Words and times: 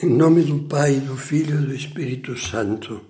Em 0.00 0.10
nome 0.10 0.42
do 0.42 0.60
Pai, 0.68 1.00
do 1.00 1.16
Filho 1.16 1.60
e 1.60 1.66
do 1.66 1.74
Espírito 1.74 2.38
Santo. 2.38 3.04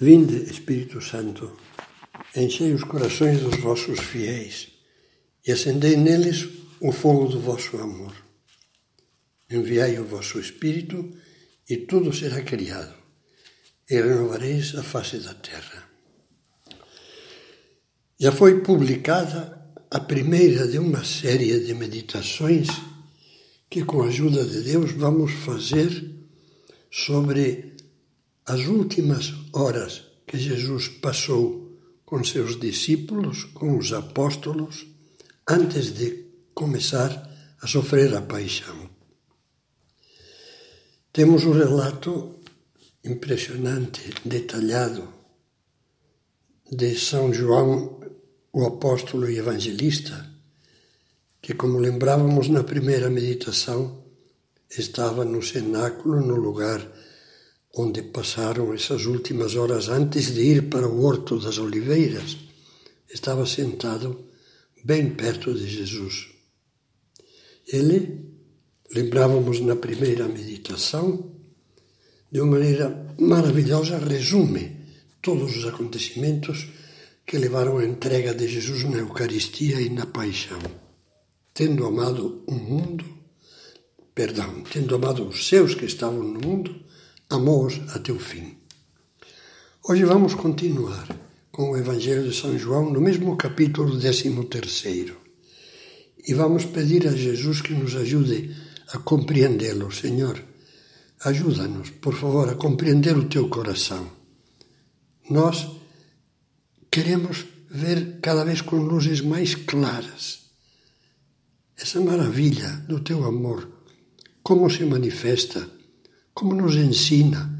Vinde, 0.00 0.44
Espírito 0.48 1.00
Santo, 1.00 1.56
enchei 2.36 2.72
os 2.72 2.84
corações 2.84 3.40
dos 3.40 3.56
vossos 3.56 3.98
fiéis 3.98 4.68
e 5.44 5.50
acendei 5.50 5.96
neles 5.96 6.46
o 6.80 6.92
fogo 6.92 7.26
do 7.26 7.40
vosso 7.40 7.76
amor. 7.78 8.14
Enviai 9.50 9.98
o 9.98 10.04
vosso 10.04 10.38
Espírito 10.38 11.10
e 11.68 11.78
tudo 11.78 12.12
será 12.12 12.42
criado, 12.42 12.94
e 13.90 14.00
renovareis 14.00 14.76
a 14.76 14.84
face 14.84 15.18
da 15.18 15.34
terra. 15.34 15.82
Já 18.20 18.30
foi 18.30 18.60
publicada 18.60 19.66
a 19.90 19.98
primeira 19.98 20.68
de 20.68 20.78
uma 20.78 21.04
série 21.04 21.58
de 21.58 21.74
meditações 21.74 22.68
que, 23.76 23.84
com 23.84 24.00
a 24.00 24.06
ajuda 24.06 24.42
de 24.42 24.62
Deus, 24.62 24.92
vamos 24.92 25.32
fazer 25.32 25.90
sobre 26.90 27.74
as 28.46 28.66
últimas 28.66 29.34
horas 29.52 30.02
que 30.26 30.38
Jesus 30.38 30.88
passou 30.88 31.78
com 32.06 32.24
seus 32.24 32.58
discípulos, 32.58 33.44
com 33.52 33.76
os 33.76 33.92
apóstolos, 33.92 34.86
antes 35.46 35.92
de 35.92 36.24
começar 36.54 37.10
a 37.60 37.66
sofrer 37.66 38.14
a 38.14 38.22
paixão. 38.22 38.88
Temos 41.12 41.44
um 41.44 41.52
relato 41.52 42.36
impressionante, 43.04 44.00
detalhado, 44.24 45.06
de 46.72 46.98
São 46.98 47.30
João, 47.30 48.00
o 48.54 48.64
apóstolo 48.64 49.28
e 49.28 49.36
evangelista, 49.36 50.34
que, 51.46 51.54
como 51.54 51.78
lembrávamos 51.78 52.48
na 52.48 52.64
primeira 52.64 53.08
meditação, 53.08 54.02
estava 54.68 55.24
no 55.24 55.40
cenáculo, 55.40 56.20
no 56.20 56.34
lugar 56.34 56.80
onde 57.76 58.02
passaram 58.02 58.74
essas 58.74 59.06
últimas 59.06 59.54
horas 59.54 59.88
antes 59.88 60.34
de 60.34 60.40
ir 60.40 60.68
para 60.68 60.88
o 60.88 61.04
Horto 61.04 61.38
das 61.38 61.58
Oliveiras. 61.58 62.36
Estava 63.08 63.46
sentado 63.46 64.26
bem 64.84 65.10
perto 65.10 65.54
de 65.54 65.68
Jesus. 65.68 66.30
Ele, 67.64 68.26
lembrávamos 68.92 69.60
na 69.60 69.76
primeira 69.76 70.26
meditação, 70.26 71.30
de 72.28 72.40
uma 72.40 72.58
maneira 72.58 73.14
maravilhosa, 73.20 73.98
resume 73.98 74.64
todos 75.22 75.56
os 75.56 75.64
acontecimentos 75.64 76.66
que 77.24 77.38
levaram 77.38 77.78
à 77.78 77.84
entrega 77.84 78.34
de 78.34 78.48
Jesus 78.48 78.82
na 78.82 78.98
Eucaristia 78.98 79.80
e 79.80 79.88
na 79.90 80.06
paixão 80.06 80.85
tendo 81.56 81.86
amado 81.86 82.42
o 82.46 82.54
mundo, 82.54 83.02
perdão, 84.14 84.62
tendo 84.70 84.94
amado 84.94 85.26
os 85.26 85.48
seus 85.48 85.74
que 85.74 85.86
estavam 85.86 86.22
no 86.22 86.38
mundo, 86.38 86.84
amou-os 87.30 87.80
até 87.94 88.12
o 88.12 88.18
fim. 88.18 88.58
Hoje 89.88 90.04
vamos 90.04 90.34
continuar 90.34 91.08
com 91.50 91.70
o 91.70 91.76
Evangelho 91.78 92.28
de 92.28 92.36
São 92.36 92.58
João 92.58 92.92
no 92.92 93.00
mesmo 93.00 93.34
capítulo 93.38 93.98
13 93.98 95.16
e 96.28 96.34
vamos 96.34 96.66
pedir 96.66 97.08
a 97.08 97.16
Jesus 97.16 97.62
que 97.62 97.72
nos 97.72 97.96
ajude 97.96 98.54
a 98.92 98.98
compreendê-lo. 98.98 99.90
Senhor, 99.90 100.38
ajuda-nos, 101.24 101.88
por 101.88 102.12
favor, 102.12 102.50
a 102.50 102.54
compreender 102.54 103.16
o 103.16 103.30
teu 103.30 103.48
coração. 103.48 104.06
Nós 105.30 105.66
queremos 106.90 107.46
ver 107.70 108.18
cada 108.20 108.44
vez 108.44 108.60
com 108.60 108.76
luzes 108.76 109.22
mais 109.22 109.54
claras 109.54 110.44
essa 111.76 112.00
maravilha 112.00 112.68
do 112.88 113.00
teu 113.00 113.24
amor, 113.24 113.68
como 114.42 114.70
se 114.70 114.84
manifesta, 114.84 115.68
como 116.32 116.54
nos 116.54 116.74
ensina, 116.74 117.52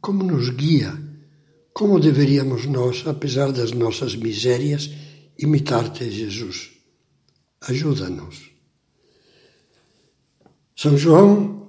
como 0.00 0.22
nos 0.22 0.50
guia, 0.50 0.92
como 1.72 1.98
deveríamos 1.98 2.66
nós, 2.66 3.06
apesar 3.06 3.50
das 3.52 3.72
nossas 3.72 4.14
misérias, 4.14 4.90
imitar-te, 5.38 6.10
Jesus. 6.10 6.70
Ajuda-nos. 7.62 8.50
São 10.76 10.98
João, 10.98 11.68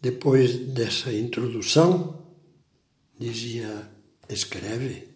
depois 0.00 0.56
dessa 0.56 1.12
introdução, 1.12 2.26
dizia, 3.18 3.90
escreve, 4.28 5.08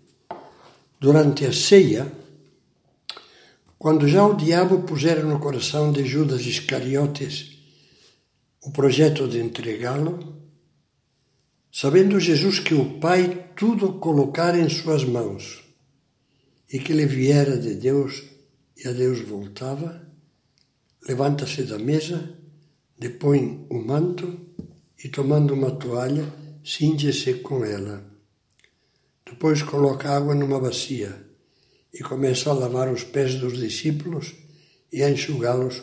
durante 1.00 1.46
a 1.46 1.52
ceia, 1.52 2.19
quando 3.80 4.06
já 4.06 4.26
o 4.26 4.36
diabo 4.36 4.82
pusera 4.82 5.22
no 5.22 5.40
coração 5.40 5.90
de 5.90 6.04
Judas 6.04 6.42
Iscariotes 6.42 7.56
o 8.62 8.70
projeto 8.70 9.26
de 9.26 9.40
entregá-lo, 9.40 10.36
sabendo 11.72 12.20
Jesus 12.20 12.58
que 12.58 12.74
o 12.74 13.00
Pai 13.00 13.52
tudo 13.56 13.94
colocara 13.94 14.58
em 14.58 14.68
suas 14.68 15.02
mãos 15.02 15.64
e 16.70 16.78
que 16.78 16.92
ele 16.92 17.06
viera 17.06 17.56
de 17.56 17.74
Deus 17.74 18.22
e 18.76 18.86
a 18.86 18.92
Deus 18.92 19.20
voltava, 19.20 20.06
levanta-se 21.08 21.62
da 21.62 21.78
mesa, 21.78 22.34
depõe 22.98 23.66
o 23.70 23.78
manto 23.78 24.38
e, 25.02 25.08
tomando 25.08 25.54
uma 25.54 25.70
toalha, 25.70 26.30
cinge-se 26.62 27.32
com 27.36 27.64
ela. 27.64 28.04
Depois 29.24 29.62
coloca 29.62 30.14
água 30.14 30.34
numa 30.34 30.60
bacia 30.60 31.29
e 31.92 32.02
começa 32.02 32.50
a 32.50 32.54
lavar 32.54 32.92
os 32.92 33.04
pés 33.04 33.34
dos 33.34 33.58
discípulos 33.58 34.34
e 34.92 35.02
a 35.02 35.10
enxugá-los 35.10 35.82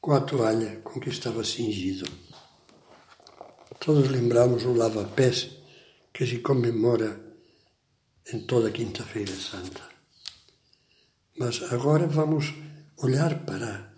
com 0.00 0.12
a 0.12 0.20
toalha 0.20 0.80
com 0.82 1.00
que 1.00 1.10
estava 1.10 1.44
cingido. 1.44 2.06
Todos 3.80 4.08
lembramos 4.08 4.64
o 4.64 4.72
lava-pés 4.72 5.50
que 6.12 6.26
se 6.26 6.38
comemora 6.38 7.20
em 8.32 8.40
toda 8.40 8.70
Quinta-feira 8.70 9.34
Santa. 9.34 9.82
Mas 11.38 11.62
agora 11.72 12.06
vamos 12.06 12.54
olhar 12.98 13.44
para 13.44 13.92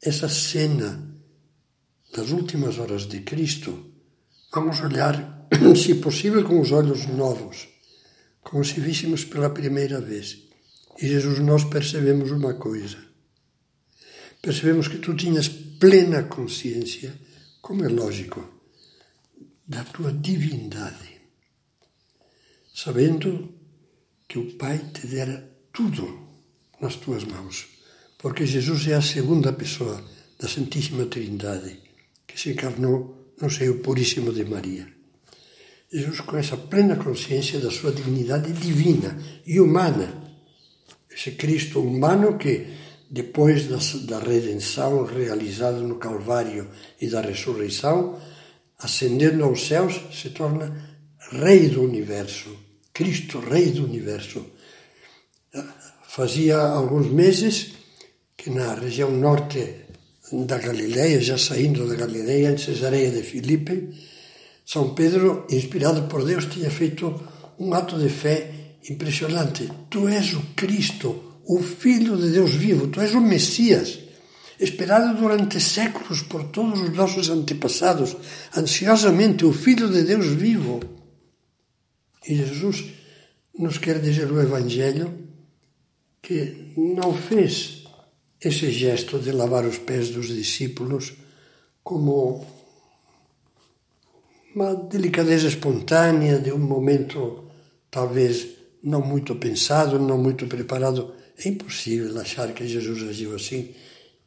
essa 0.00 0.28
cena 0.28 1.14
das 2.14 2.30
últimas 2.30 2.78
horas 2.78 3.06
de 3.06 3.20
Cristo. 3.20 3.92
Vamos 4.52 4.80
olhar, 4.80 5.48
se 5.76 5.96
possível, 5.96 6.44
com 6.44 6.60
os 6.60 6.72
olhos 6.72 7.06
novos, 7.06 7.68
como 8.46 8.64
se 8.64 8.78
víssemos 8.80 9.24
pela 9.24 9.50
primeira 9.50 10.00
vez. 10.00 10.38
E 11.02 11.08
Jesus, 11.08 11.40
nós 11.40 11.64
percebemos 11.64 12.30
uma 12.30 12.54
coisa. 12.54 12.96
Percebemos 14.40 14.86
que 14.86 14.98
tu 14.98 15.14
tinhas 15.14 15.48
plena 15.48 16.22
consciência, 16.22 17.12
como 17.60 17.84
é 17.84 17.88
lógico, 17.88 18.40
da 19.66 19.82
tua 19.82 20.12
divindade, 20.12 21.20
sabendo 22.72 23.52
que 24.28 24.38
o 24.38 24.54
Pai 24.54 24.78
te 24.94 25.08
dera 25.08 25.36
tudo 25.72 26.06
nas 26.80 26.94
tuas 26.94 27.24
mãos, 27.24 27.66
porque 28.16 28.46
Jesus 28.46 28.86
é 28.86 28.94
a 28.94 29.02
segunda 29.02 29.52
pessoa 29.52 30.02
da 30.38 30.48
Santíssima 30.48 31.06
Trindade 31.06 31.80
que 32.24 32.38
se 32.38 32.50
encarnou 32.50 33.34
no 33.40 33.50
seio 33.50 33.80
puríssimo 33.80 34.32
de 34.32 34.44
Maria. 34.44 34.95
Jesus, 35.92 36.20
com 36.20 36.36
essa 36.36 36.56
plena 36.56 36.96
consciência 36.96 37.60
da 37.60 37.70
sua 37.70 37.92
dignidade 37.92 38.52
divina 38.52 39.16
e 39.46 39.60
humana, 39.60 40.12
esse 41.10 41.30
Cristo 41.32 41.80
humano 41.80 42.36
que, 42.36 42.66
depois 43.08 43.66
da, 44.06 44.18
redenção 44.18 45.04
realizada 45.04 45.78
no 45.78 45.96
Calvário 45.96 46.68
e 47.00 47.08
da 47.08 47.20
ressurreição, 47.20 48.20
ascendendo 48.78 49.44
aos 49.44 49.66
céus, 49.66 50.00
se 50.12 50.30
torna 50.30 50.96
Rei 51.30 51.68
do 51.68 51.82
universo. 51.82 52.50
Cristo, 52.92 53.40
Rei 53.40 53.70
do 53.70 53.84
universo. 53.84 54.44
Fazia 56.08 56.58
alguns 56.58 57.10
meses 57.10 57.72
que 58.36 58.50
na 58.50 58.74
região 58.74 59.10
norte 59.10 59.86
da 60.46 60.58
Galileia, 60.58 61.20
já 61.20 61.38
saindo 61.38 61.88
da 61.88 61.94
Galileia, 61.94 62.50
em 62.50 62.58
Cesareia 62.58 63.10
de 63.10 63.22
Filipe, 63.22 63.94
São 64.66 64.94
Pedro, 64.94 65.46
inspirado 65.48 66.08
por 66.08 66.24
Deus, 66.24 66.46
tinha 66.46 66.68
feito 66.68 67.14
um 67.56 67.72
ato 67.72 67.96
de 67.96 68.08
fé 68.08 68.78
impressionante. 68.90 69.70
Tu 69.88 70.08
és 70.08 70.34
o 70.34 70.42
Cristo, 70.56 71.40
o 71.44 71.62
Filho 71.62 72.16
de 72.16 72.30
Deus 72.32 72.50
vivo, 72.50 72.88
tu 72.88 73.00
és 73.00 73.14
o 73.14 73.20
Messias, 73.20 74.00
esperado 74.58 75.16
durante 75.20 75.60
séculos 75.60 76.22
por 76.22 76.48
todos 76.50 76.80
os 76.80 76.92
nossos 76.92 77.30
antepassados, 77.30 78.16
ansiosamente 78.56 79.44
o 79.44 79.52
Filho 79.52 79.88
de 79.88 80.02
Deus 80.02 80.26
vivo. 80.26 80.80
E 82.26 82.34
Jesus 82.34 82.86
nos 83.56 83.78
quer 83.78 84.00
dizer 84.00 84.32
o 84.32 84.42
Evangelho 84.42 85.28
que 86.20 86.72
não 86.76 87.14
fez 87.14 87.84
esse 88.40 88.72
gesto 88.72 89.20
de 89.20 89.30
lavar 89.30 89.64
os 89.64 89.78
pés 89.78 90.10
dos 90.10 90.26
discípulos 90.26 91.14
como 91.84 92.44
uma 94.56 94.74
delicadeza 94.74 95.48
espontânea 95.48 96.38
de 96.38 96.50
um 96.50 96.58
momento 96.58 97.44
talvez 97.90 98.56
não 98.82 99.02
muito 99.02 99.36
pensado, 99.36 99.98
não 99.98 100.16
muito 100.16 100.46
preparado. 100.46 101.14
É 101.36 101.46
impossível 101.46 102.18
achar 102.18 102.52
que 102.54 102.66
Jesus 102.66 103.06
agiu 103.06 103.36
assim 103.36 103.74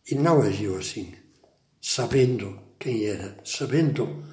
e 0.09 0.13
não 0.13 0.39
agiu 0.41 0.77
assim. 0.77 1.13
sabendo 1.81 2.59
quem 2.77 3.05
era, 3.05 3.37
sabendo 3.43 4.23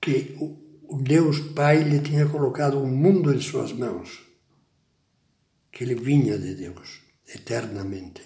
que 0.00 0.36
o 0.38 1.00
Deus 1.00 1.38
Pai 1.54 1.82
lhe 1.82 2.00
tinha 2.00 2.26
colocado 2.26 2.80
o 2.80 2.86
mundo 2.86 3.32
em 3.32 3.40
suas 3.40 3.72
mãos, 3.72 4.22
que 5.72 5.84
ele 5.84 5.94
vinha 5.94 6.36
de 6.36 6.54
Deus 6.54 7.00
eternamente. 7.26 8.22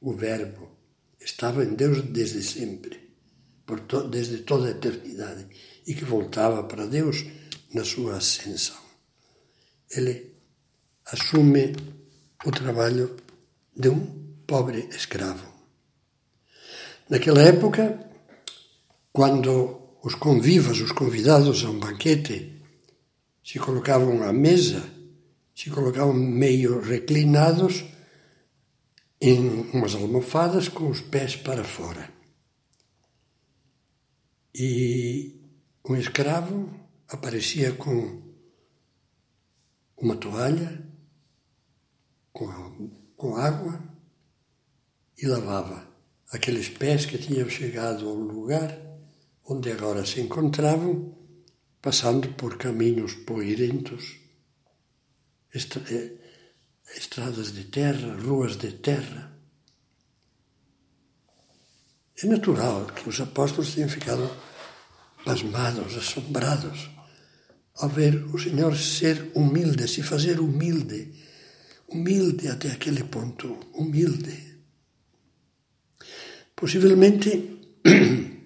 O 0.00 0.12
Verbo 0.12 0.68
estava 1.18 1.64
em 1.64 1.74
Deus 1.74 2.02
desde 2.02 2.42
sempre, 2.42 3.00
to 3.88 4.08
desde 4.08 4.38
toda 4.38 4.68
a 4.68 4.70
eternidade, 4.70 5.46
e 5.86 5.94
que 5.94 6.04
voltava 6.04 6.64
para 6.64 6.86
Deus 6.86 7.24
na 7.72 7.84
sua 7.84 8.16
ascensão. 8.16 8.76
Ele 9.90 10.34
assume 11.06 11.74
o 12.44 12.50
trabalho 12.50 13.16
de 13.74 13.88
um 13.88 14.04
pobre 14.46 14.88
escravo. 14.90 15.46
Naquela 17.08 17.42
época, 17.42 18.10
quando 19.12 19.98
os 20.02 20.14
convivas, 20.14 20.80
os 20.80 20.92
convidados 20.92 21.64
a 21.64 21.70
um 21.70 21.78
banquete, 21.78 22.62
se 23.44 23.58
colocavam 23.58 24.22
à 24.24 24.32
mesa, 24.32 24.82
se 25.54 25.70
colocavam 25.70 26.14
meio 26.14 26.80
reclinados 26.80 27.84
em 29.20 29.70
umas 29.72 29.94
almofadas 29.94 30.68
com 30.68 30.90
os 30.90 31.00
pés 31.00 31.36
para 31.36 31.64
fora. 31.64 32.10
E 34.54 35.45
um 35.88 35.96
escravo 35.96 36.68
aparecia 37.08 37.72
com 37.72 38.22
uma 39.96 40.16
toalha, 40.16 40.84
com, 42.32 42.90
com 43.16 43.36
água 43.36 43.80
e 45.16 45.26
lavava 45.26 45.88
aqueles 46.32 46.68
pés 46.68 47.06
que 47.06 47.18
tinham 47.18 47.48
chegado 47.48 48.08
ao 48.08 48.14
lugar 48.14 48.86
onde 49.48 49.70
agora 49.70 50.04
se 50.04 50.20
encontravam, 50.20 51.16
passando 51.80 52.32
por 52.34 52.58
caminhos 52.58 53.14
poeirentos, 53.14 54.18
eh, 55.54 56.12
estradas 56.96 57.52
de 57.52 57.64
terra, 57.64 58.16
ruas 58.16 58.56
de 58.56 58.72
terra. 58.72 59.32
É 62.20 62.26
natural 62.26 62.86
que 62.86 63.08
os 63.08 63.20
apóstolos 63.20 63.74
tenham 63.74 63.88
ficado 63.88 64.28
pasmados, 65.26 65.96
assombrados, 65.96 66.88
ao 67.74 67.88
ver 67.88 68.14
o 68.32 68.38
Senhor 68.38 68.74
ser 68.76 69.32
humilde, 69.34 69.86
se 69.88 70.02
fazer 70.02 70.38
humilde, 70.40 71.12
humilde 71.88 72.48
até 72.48 72.70
aquele 72.70 73.04
ponto, 73.04 73.58
humilde. 73.74 74.36
Possivelmente 76.54 77.30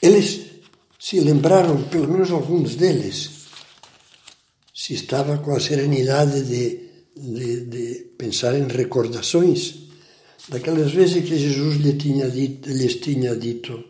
Eles 0.00 0.40
se 0.98 1.20
lembraram, 1.20 1.82
pelo 1.84 2.08
menos 2.08 2.30
alguns 2.30 2.76
deles, 2.76 3.30
se 4.74 4.94
estava 4.94 5.38
com 5.38 5.54
a 5.54 5.60
serenidade 5.60 6.42
de, 6.42 6.80
de, 7.16 7.64
de 7.64 7.94
pensar 8.16 8.56
em 8.56 8.66
recordações 8.68 9.88
daquelas 10.48 10.92
vezes 10.92 11.24
que 11.24 11.36
Jesus 11.36 11.76
lhe 11.78 11.94
tinha 11.94 12.30
dito, 12.30 12.70
lhes 12.70 12.96
tinha 12.96 13.34
dito: 13.34 13.84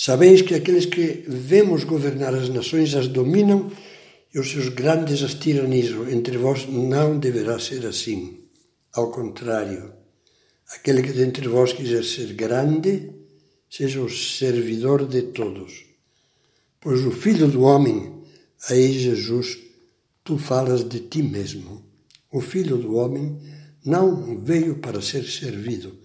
Sabeis 0.00 0.42
que 0.42 0.54
aqueles 0.54 0.86
que 0.86 1.24
vemos 1.26 1.82
governar 1.82 2.32
as 2.32 2.48
nações 2.48 2.94
as 2.94 3.08
dominam 3.08 3.68
e 4.32 4.38
os 4.38 4.48
seus 4.48 4.68
grandes 4.68 5.24
as 5.24 5.34
tiranizam. 5.34 6.08
Entre 6.08 6.38
vós 6.38 6.68
não 6.68 7.18
deverá 7.18 7.58
ser 7.58 7.84
assim. 7.84 8.44
Ao 8.94 9.10
contrário, 9.10 9.92
aquele 10.72 11.02
que 11.02 11.12
dentre 11.12 11.48
vós 11.48 11.72
quiser 11.72 12.04
ser 12.04 12.32
grande, 12.34 13.10
seja 13.68 14.00
o 14.00 14.08
servidor 14.08 15.04
de 15.04 15.22
todos. 15.22 15.84
Pois 16.80 17.04
o 17.04 17.10
Filho 17.10 17.48
do 17.48 17.62
Homem, 17.62 18.22
aí 18.70 18.92
Jesus, 18.92 19.58
tu 20.22 20.38
falas 20.38 20.88
de 20.88 21.00
ti 21.00 21.24
mesmo. 21.24 21.84
O 22.30 22.40
Filho 22.40 22.76
do 22.76 22.94
Homem 22.94 23.36
não 23.84 24.38
veio 24.44 24.76
para 24.76 25.02
ser 25.02 25.24
servido, 25.24 25.98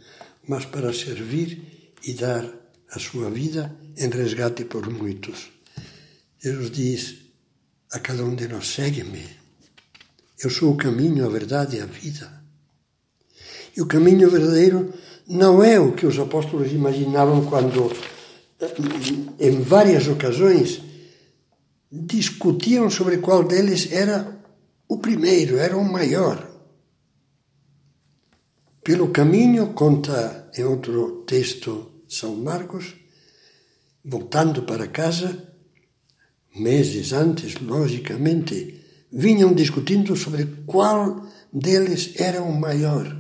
mas 0.48 0.66
para 0.66 0.92
servir 0.92 1.94
e 2.04 2.14
dar 2.14 2.44
a 2.90 2.98
sua 2.98 3.30
vida 3.30 3.83
em 3.98 4.10
resgate 4.10 4.66
por 4.66 4.90
muitos. 4.90 5.52
Jesus 6.40 6.72
diz 6.72 7.16
a 7.92 8.00
cada 8.00 8.24
um 8.24 8.36
de 8.36 8.48
nós: 8.48 8.68
segue-me. 8.68 9.26
Eu 10.44 10.50
sou 10.50 10.72
o 10.74 10.78
caminho, 10.78 11.26
a 11.26 11.30
verdade 11.30 11.78
e 11.78 11.82
a 11.82 11.86
vida. 11.86 12.44
E 13.76 13.82
o 13.82 13.88
caminho 13.88 14.30
verdadeiro 14.30 14.94
não 15.28 15.64
é 15.64 15.80
o 15.80 15.94
que 15.94 16.06
os 16.06 16.20
apóstolos 16.20 16.72
imaginavam 16.72 17.46
quando, 17.46 17.92
em 19.40 19.62
várias 19.62 20.08
ocasiões, 20.08 20.82
discutiam 21.92 22.90
sobre 22.90 23.18
qual 23.18 23.44
deles 23.44 23.92
era 23.92 24.40
o 24.88 24.98
primeiro, 24.98 25.58
era 25.58 25.78
o 25.78 25.84
maior. 25.84 26.50
Pelo 28.84 29.10
caminho, 29.10 29.74
conta 29.74 30.52
em 30.58 30.64
outro 30.66 31.24
texto 31.26 32.04
São 32.08 32.36
Marcos, 32.36 32.96
voltando 34.04 34.64
para 34.64 34.88
casa, 34.88 35.54
meses 36.56 37.14
antes, 37.14 37.56
logicamente, 37.60 38.82
vinham 39.12 39.54
discutindo 39.54 40.16
sobre 40.16 40.46
qual 40.66 41.26
deles 41.52 42.14
era 42.18 42.42
o 42.42 42.52
maior. 42.52 43.16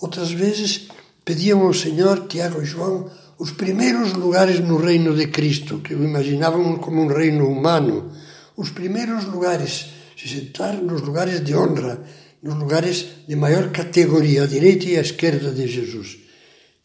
Outras 0.00 0.32
vezes 0.32 0.88
pediam 1.24 1.62
ao 1.62 1.74
Senhor, 1.74 2.26
Tiago 2.26 2.60
e 2.60 2.64
João, 2.64 3.10
os 3.38 3.52
primeiros 3.52 4.12
lugares 4.12 4.60
no 4.60 4.76
reino 4.76 5.14
de 5.14 5.28
Cristo, 5.28 5.80
que 5.80 5.94
o 5.94 6.04
imaginavam 6.04 6.76
como 6.78 7.02
um 7.02 7.08
reino 7.08 7.48
humano, 7.48 8.12
os 8.56 8.70
primeiros 8.70 9.24
lugares, 9.24 9.86
se 10.16 10.28
sentar 10.28 10.74
nos 10.74 11.02
lugares 11.02 11.44
de 11.44 11.54
honra, 11.54 12.02
nos 12.42 12.54
lugares 12.54 13.06
de 13.26 13.34
maior 13.36 13.70
categoria, 13.70 14.44
à 14.44 14.46
direita 14.46 14.86
e 14.86 14.96
à 14.96 15.00
esquerda 15.00 15.50
de 15.50 15.66
Jesus. 15.66 16.18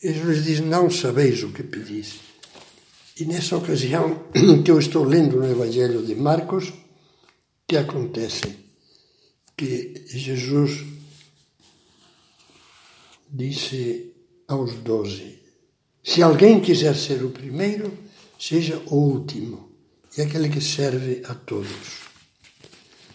Jesus 0.02 0.46
diz: 0.46 0.60
Não 0.62 0.90
sabeis 0.90 1.44
o 1.44 1.50
que 1.50 1.64
pedis. 1.64 2.29
E 3.20 3.26
nessa 3.26 3.58
ocasião 3.58 4.24
que 4.64 4.72
eu 4.72 4.80
estou 4.80 5.04
lendo 5.04 5.38
no 5.38 5.52
Evangelho 5.52 6.06
de 6.06 6.16
Marcos, 6.16 6.72
que 7.70 7.78
acontece? 7.78 8.56
Que 9.56 10.06
Jesus 10.08 10.86
disse 13.30 14.14
aos 14.48 14.74
doze: 14.76 15.38
Se 16.02 16.24
alguém 16.24 16.62
quiser 16.62 16.96
ser 16.96 17.24
o 17.24 17.30
primeiro, 17.30 17.92
seja 18.40 18.82
o 18.88 18.96
último, 18.96 19.70
e 20.18 20.22
aquele 20.22 20.50
que 20.50 20.62
serve 20.62 21.22
a 21.26 21.36
todos. 21.36 22.10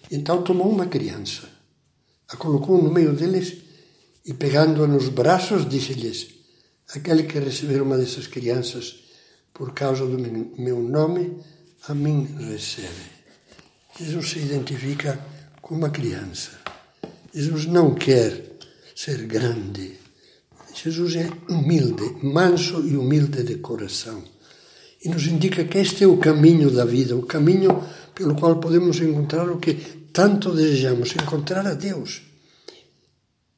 Então 0.08 0.44
tomou 0.44 0.70
uma 0.70 0.86
criança, 0.86 1.48
a 2.28 2.36
colocou 2.36 2.80
no 2.80 2.92
meio 2.92 3.12
deles 3.14 3.56
e, 4.24 4.34
pegando-a 4.34 4.86
nos 4.86 5.08
braços, 5.08 5.68
disse-lhes: 5.68 6.28
Aquele 6.94 7.24
que 7.24 7.40
receber 7.40 7.82
uma 7.82 7.96
dessas 7.96 8.26
crianças 8.26 9.03
por 9.54 9.72
causa 9.72 10.04
do 10.04 10.18
meu 10.58 10.82
nome, 10.82 11.38
a 11.88 11.94
mim 11.94 12.28
recebe. 12.50 13.14
Jesus 13.98 14.30
se 14.30 14.40
identifica 14.40 15.18
com 15.62 15.74
uma 15.76 15.88
criança. 15.88 16.50
Jesus 17.32 17.64
não 17.66 17.94
quer 17.94 18.58
ser 18.94 19.26
grande 19.26 20.04
Jesus 20.74 21.14
é 21.14 21.30
humilde, 21.48 22.16
manso 22.22 22.84
e 22.84 22.96
humilde 22.96 23.44
de 23.44 23.56
coração. 23.56 24.22
E 25.04 25.08
nos 25.08 25.26
indica 25.26 25.64
que 25.64 25.78
este 25.78 26.02
é 26.02 26.06
o 26.06 26.16
caminho 26.16 26.70
da 26.70 26.84
vida, 26.84 27.14
o 27.14 27.22
caminho 27.22 27.84
pelo 28.14 28.34
qual 28.34 28.56
podemos 28.56 29.00
encontrar 29.00 29.48
o 29.48 29.58
que 29.58 29.74
tanto 30.12 30.52
desejamos, 30.52 31.14
encontrar 31.14 31.64
a 31.66 31.74
Deus. 31.74 32.22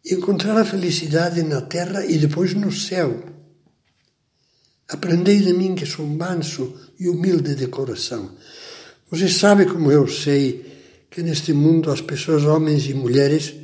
Encontrar 0.04 0.58
a 0.58 0.64
felicidade 0.64 1.42
na 1.42 1.62
terra 1.62 2.04
e 2.04 2.18
depois 2.18 2.52
no 2.54 2.70
céu. 2.70 3.35
Aprendei 4.88 5.40
de 5.40 5.52
mim 5.52 5.74
que 5.74 5.84
sou 5.84 6.06
manso 6.06 6.92
e 6.98 7.08
humilde 7.08 7.54
de 7.54 7.66
coração. 7.66 8.36
Você 9.10 9.28
sabe 9.28 9.66
como 9.66 9.90
eu 9.90 10.06
sei 10.06 11.06
que 11.10 11.22
neste 11.22 11.52
mundo 11.52 11.90
as 11.90 12.00
pessoas, 12.00 12.44
homens 12.44 12.86
e 12.86 12.94
mulheres, 12.94 13.54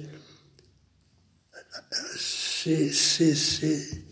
se, 2.17 2.93
se, 2.93 3.37
se 3.37 4.05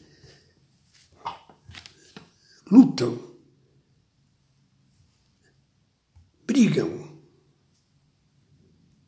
lutam, 2.71 3.19
brigam, 6.47 7.21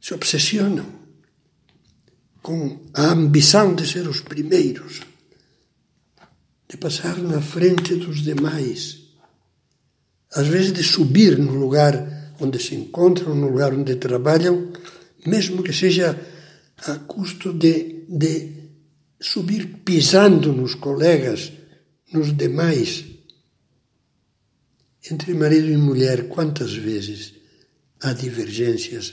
se 0.00 0.14
obsessionam 0.14 0.86
com 2.40 2.84
a 2.94 3.02
ambição 3.12 3.74
de 3.74 3.86
ser 3.86 4.08
os 4.08 4.20
primeiros, 4.20 5.00
de 6.72 6.78
passar 6.78 7.18
na 7.18 7.42
frente 7.42 7.94
dos 7.96 8.22
demais, 8.22 9.02
às 10.32 10.46
vezes 10.46 10.72
de 10.72 10.82
subir 10.82 11.38
no 11.38 11.52
lugar 11.52 12.34
onde 12.40 12.58
se 12.58 12.74
encontram, 12.74 13.34
no 13.34 13.50
lugar 13.50 13.74
onde 13.74 13.94
trabalham, 13.96 14.72
mesmo 15.26 15.62
que 15.62 15.70
seja 15.70 16.18
a 16.78 16.94
custo 16.94 17.52
de, 17.52 18.06
de 18.08 18.70
subir 19.20 19.82
pisando 19.84 20.50
nos 20.50 20.74
colegas 20.74 21.52
nos 22.10 22.34
demais. 22.34 23.04
Entre 25.10 25.34
marido 25.34 25.68
e 25.68 25.76
mulher, 25.76 26.28
quantas 26.28 26.72
vezes 26.72 27.34
há 28.00 28.14
divergências, 28.14 29.12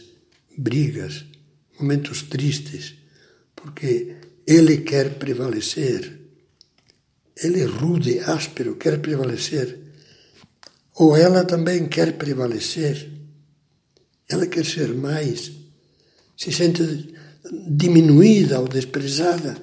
brigas, 0.58 1.26
momentos 1.78 2.24
tristes, 2.24 2.94
porque 3.54 4.16
ele 4.48 4.78
quer 4.78 5.16
prevalecer. 5.16 6.19
Ele 7.42 7.62
é 7.62 7.66
rude, 7.66 8.20
áspero, 8.20 8.76
quer 8.76 9.00
prevalecer. 9.00 9.80
Ou 10.96 11.16
ela 11.16 11.46
também 11.46 11.88
quer 11.88 12.18
prevalecer. 12.18 13.10
Ela 14.28 14.46
quer 14.46 14.66
ser 14.66 14.94
mais. 14.94 15.52
Se 16.36 16.52
sente 16.52 17.14
diminuída 17.68 18.60
ou 18.60 18.68
desprezada 18.68 19.58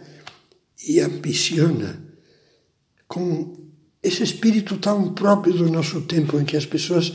e 0.87 1.01
ambiciona 1.01 2.03
com 3.07 3.55
esse 4.03 4.23
espírito 4.23 4.77
tão 4.79 5.13
próprio 5.15 5.53
do 5.55 5.71
nosso 5.71 6.03
tempo 6.03 6.39
em 6.39 6.45
que 6.45 6.57
as 6.57 6.67
pessoas 6.67 7.13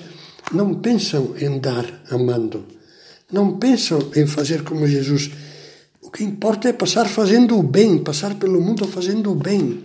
não 0.53 0.75
pensam 0.75 1.35
em 1.37 1.59
dar 1.59 2.03
amando, 2.09 2.65
não 3.31 3.57
pensam 3.57 4.11
em 4.15 4.27
fazer 4.27 4.63
como 4.63 4.87
Jesus. 4.87 5.31
O 6.01 6.09
que 6.09 6.23
importa 6.23 6.69
é 6.69 6.73
passar 6.73 7.07
fazendo 7.07 7.57
o 7.57 7.63
bem, 7.63 8.03
passar 8.03 8.35
pelo 8.35 8.61
mundo 8.61 8.87
fazendo 8.87 9.31
o 9.31 9.35
bem. 9.35 9.83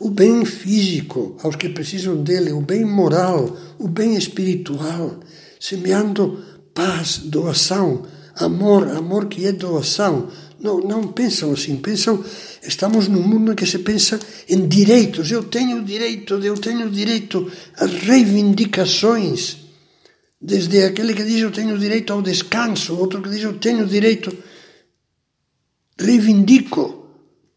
O 0.00 0.10
bem 0.10 0.44
físico 0.44 1.36
aos 1.42 1.56
que 1.56 1.68
precisam 1.68 2.22
dele, 2.22 2.52
o 2.52 2.60
bem 2.60 2.84
moral, 2.84 3.56
o 3.78 3.88
bem 3.88 4.16
espiritual, 4.16 5.18
semeando 5.58 6.44
paz, 6.72 7.18
doação, 7.18 8.06
amor, 8.36 8.88
amor 8.88 9.26
que 9.26 9.44
é 9.44 9.52
doação. 9.52 10.30
Não, 10.60 10.78
não 10.78 11.08
pensam 11.08 11.52
assim, 11.52 11.76
pensam, 11.76 12.24
estamos 12.62 13.08
num 13.08 13.22
mundo 13.22 13.52
em 13.52 13.54
que 13.56 13.66
se 13.66 13.80
pensa 13.80 14.20
em 14.48 14.68
direitos. 14.68 15.30
Eu 15.30 15.44
tenho 15.44 15.84
direito, 15.84 16.34
eu 16.34 16.54
tenho 16.54 16.88
direito 16.90 17.50
às 17.76 17.92
reivindicações. 17.92 19.58
Desde 20.40 20.84
aquele 20.84 21.14
que 21.14 21.24
diz 21.24 21.40
eu 21.40 21.50
tenho 21.50 21.76
direito 21.76 22.12
ao 22.12 22.22
descanso, 22.22 22.96
outro 22.96 23.20
que 23.20 23.30
diz 23.30 23.42
eu 23.42 23.58
tenho 23.58 23.84
direito. 23.86 24.36
Reivindico, 25.98 27.08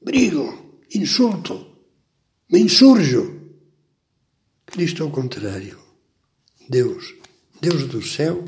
brigo, 0.03 0.79
insulto, 0.95 1.70
me 2.51 2.59
insurjo. 2.59 3.39
Cristo 4.65 5.03
ao 5.03 5.11
contrário. 5.11 5.79
Deus, 6.69 7.15
Deus 7.61 7.87
do 7.87 8.01
céu, 8.01 8.43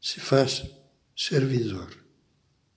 se 0.00 0.20
faz 0.20 0.64
servidor 1.16 1.88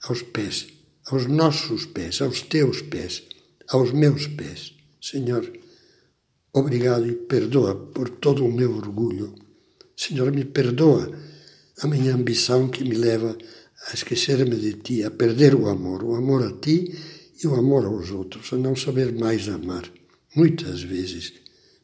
aos 0.04 0.22
pés, 0.22 0.68
aos 1.08 1.26
nossos 1.26 1.86
pés, 1.88 2.22
aos 2.22 2.42
teus 2.44 2.82
pés, 2.84 3.24
aos 3.68 3.92
meus 3.92 4.28
pés. 4.28 4.74
Senhor, 5.02 5.52
obrigado 6.54 7.08
e 7.08 7.14
perdoa 7.14 7.76
por 7.76 8.10
todo 8.10 8.46
o 8.46 8.52
meu 8.52 8.76
orgulho. 8.76 9.36
Senhor, 9.96 10.32
me 10.32 10.46
perdoa 10.46 11.12
a 11.82 11.88
minha 11.88 12.14
ambição 12.14 12.70
que 12.70 12.84
me 12.84 12.96
leva 12.96 13.38
a 13.90 13.94
esquecer-me 13.94 14.56
de 14.56 14.74
ti, 14.74 15.04
a 15.04 15.12
perder 15.12 15.54
o 15.56 15.68
amor, 15.68 16.04
o 16.04 16.16
amor 16.16 16.44
a 16.44 16.54
ti 16.60 16.94
e 17.42 17.48
o 17.48 17.56
amor 17.56 17.86
aos 17.86 18.10
outros, 18.12 18.52
a 18.54 18.58
não 18.58 18.76
saber 18.76 19.14
mais 19.14 19.48
amar. 19.48 19.90
Muitas 20.36 20.82
vezes, 20.82 21.34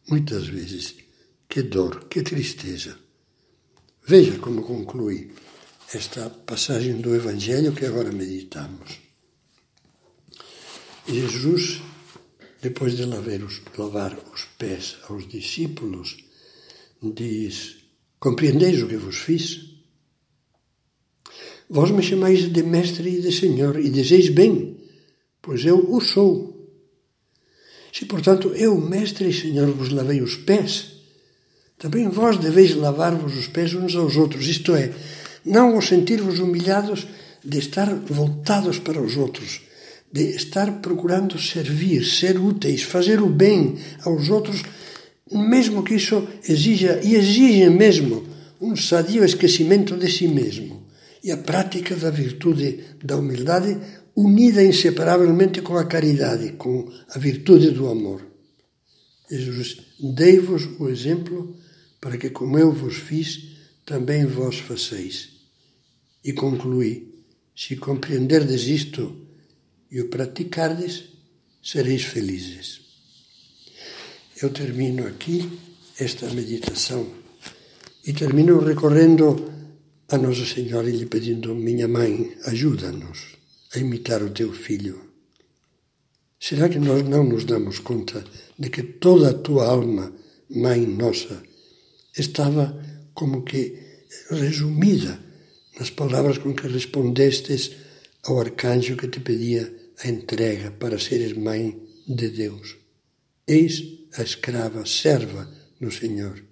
muitas 0.10 0.48
vezes, 0.48 0.96
que 1.48 1.62
dor, 1.62 2.06
que 2.06 2.22
tristeza. 2.22 2.98
Veja 4.06 4.38
como 4.40 4.64
conclui 4.64 5.32
esta 5.94 6.30
passagem 6.30 7.00
do 7.00 7.16
Evangelho 7.16 7.74
que 7.74 7.86
agora 7.86 8.12
meditamos. 8.12 9.00
Jesus, 11.08 11.82
depois 12.62 12.96
de 12.96 13.06
lavar 13.06 13.42
os, 13.44 13.62
lavar 13.78 14.18
os 14.34 14.46
pés 14.58 14.98
aos 15.10 15.28
discípulos, 15.28 16.18
diz: 17.02 17.78
Compreendeis 18.20 18.82
o 18.82 18.88
que 18.88 18.98
vos 18.98 19.18
fiz? 19.18 19.74
Vós 21.70 21.92
me 21.92 22.02
chamais 22.02 22.52
de 22.52 22.64
mestre 22.64 23.10
e 23.10 23.22
de 23.22 23.32
senhor, 23.32 23.80
e 23.80 23.90
dizeis 23.90 24.30
bem, 24.30 24.73
pois 25.44 25.64
eu 25.66 25.94
o 25.94 26.00
sou. 26.02 26.52
Se, 27.92 28.06
portanto, 28.06 28.54
eu, 28.56 28.80
mestre 28.80 29.30
e 29.30 29.34
senhor, 29.34 29.70
vos 29.72 29.90
lavei 29.90 30.22
os 30.22 30.36
pés, 30.36 30.94
também 31.78 32.08
vós 32.10 32.38
deveis 32.38 32.74
lavar-vos 32.74 33.38
os 33.38 33.48
pés 33.48 33.76
uns 33.76 33.94
aos 33.96 34.16
outros, 34.16 34.48
isto 34.48 34.74
é, 34.74 34.92
não 35.46 35.78
os 35.78 35.88
sentir-vos 35.88 36.40
humilhados 36.40 37.06
de 37.44 37.60
estar 37.60 37.94
voltados 37.94 38.80
para 38.80 39.02
os 39.02 39.18
outros, 39.18 39.62
de 40.12 40.24
estar 40.30 40.80
procurando 40.80 41.38
servir, 41.38 42.06
ser 42.06 42.40
úteis, 42.40 42.82
fazer 42.82 43.22
o 43.22 43.30
bem 43.30 43.78
aos 44.06 44.30
outros, 44.30 44.64
mesmo 45.30 45.84
que 45.84 45.96
isso 45.96 46.26
exija, 46.48 47.02
e 47.04 47.16
exige 47.16 47.70
mesmo, 47.70 48.26
um 48.62 48.76
sadio 48.78 49.26
esquecimento 49.26 49.98
de 49.98 50.10
si 50.10 50.28
mesmo 50.28 50.84
e 51.24 51.32
a 51.32 51.38
prática 51.38 51.96
da 51.96 52.10
virtude 52.10 52.84
da 53.02 53.16
humildade 53.16 53.78
unida 54.16 54.64
inseparavelmente 54.64 55.62
com 55.62 55.78
a 55.78 55.86
caridade, 55.86 56.54
com 56.54 56.92
a 57.10 57.18
virtude 57.18 57.72
do 57.72 57.90
amor. 57.90 58.26
Jesus, 59.30 59.78
dei-vos 60.00 60.68
o 60.80 60.90
exemplo 60.90 61.56
para 62.00 62.18
que, 62.18 62.30
como 62.30 62.58
eu 62.58 62.72
vos 62.72 62.96
fiz, 62.96 63.58
também 63.86 64.26
vós 64.26 64.60
faceis. 64.60 65.30
E 66.24 66.34
concluí: 66.34 67.14
se 67.56 67.76
compreenderdes 67.76 68.68
isto 68.68 69.16
e 69.90 70.02
o 70.02 70.10
praticardes, 70.10 71.06
sereis 71.62 72.04
felizes. 72.04 72.82
Eu 74.42 74.50
termino 74.52 75.08
aqui 75.08 75.50
esta 76.00 76.30
meditação 76.32 77.08
e 78.06 78.14
termino 78.14 78.60
recorrendo 78.60 79.52
a 80.10 80.18
Nossa 80.18 80.46
Senhora 80.46 80.90
e 80.90 80.98
lhe 80.98 81.06
pedindo: 81.06 81.56
Minha 81.56 81.88
mãe, 81.88 82.36
ajuda-nos 82.46 83.43
a 83.74 83.80
imitar 83.80 84.22
o 84.22 84.30
teu 84.30 84.54
filho. 84.54 85.14
Será 86.40 86.68
que 86.70 86.80
nós 86.80 87.04
não 87.08 87.24
nos 87.24 87.46
damos 87.46 87.80
conta 87.80 88.24
de 88.60 88.70
que 88.70 88.84
toda 88.84 89.30
a 89.30 89.34
tua 89.34 89.66
alma, 89.66 90.14
mãe 90.50 90.86
nossa, 90.86 91.42
estava 92.18 92.78
como 93.14 93.44
que 93.44 93.82
resumida 94.30 95.20
nas 95.80 95.90
palavras 95.90 96.38
com 96.38 96.54
que 96.54 96.68
respondestes 96.68 97.72
ao 98.24 98.40
arcanjo 98.40 98.96
que 98.96 99.08
te 99.08 99.20
pedia 99.20 99.74
a 100.04 100.08
entrega 100.08 100.72
para 100.72 101.00
seres 101.00 101.34
mãe 101.34 101.82
de 102.08 102.30
Deus. 102.30 102.78
Eis 103.48 103.84
a 104.18 104.22
escrava, 104.22 104.86
serva 104.86 105.50
do 105.80 105.92
Senhor. 105.92 106.44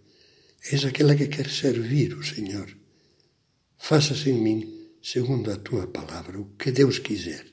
Eis 0.72 0.86
aquela 0.86 1.16
que 1.16 1.28
quer 1.28 1.50
servir 1.50 2.13
o 2.18 2.24
Senhor. 2.24 2.75
Faça-se 3.78 4.30
em 4.30 4.42
mim 4.42 4.81
segundo 5.01 5.51
a 5.51 5.58
tua 5.58 5.88
palavra, 5.88 6.39
o 6.39 6.55
que 6.58 6.72
Deus 6.72 7.00
quiser. 7.00 7.50